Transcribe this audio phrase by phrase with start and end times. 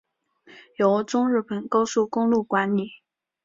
[0.77, 3.03] 由中日本高速公路管理。